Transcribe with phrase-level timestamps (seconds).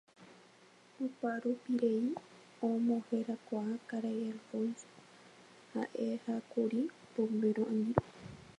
[1.05, 2.05] Oparupirei
[2.67, 4.87] omoherakuã Karai Alfonso
[5.73, 6.81] ha'ehákuri
[7.13, 8.03] Pombéro angirũ.